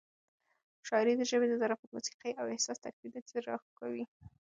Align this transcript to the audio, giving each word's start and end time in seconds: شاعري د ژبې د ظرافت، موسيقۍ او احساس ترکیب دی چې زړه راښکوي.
شاعري 0.87 1.13
د 1.17 1.21
ژبې 1.31 1.47
د 1.49 1.53
ظرافت، 1.61 1.87
موسيقۍ 1.95 2.31
او 2.39 2.45
احساس 2.53 2.77
ترکیب 2.85 3.11
دی 3.13 3.21
چې 3.25 3.31
زړه 3.35 3.45
راښکوي. 3.51 4.03